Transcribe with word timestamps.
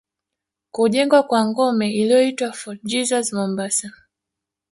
Kujengwa 0.71 1.23
kwa 1.23 1.45
ngome 1.45 1.91
iliyoitwa 1.93 2.51
Fort 2.51 2.83
Jesus 2.83 3.33
Mombasa 3.33 3.91